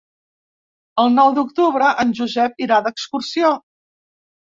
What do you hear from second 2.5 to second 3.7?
irà d'excursió.